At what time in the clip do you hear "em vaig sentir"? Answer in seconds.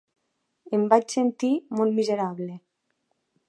0.77-1.51